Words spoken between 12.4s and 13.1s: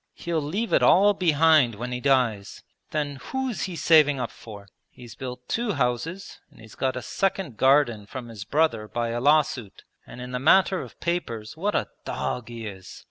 he is!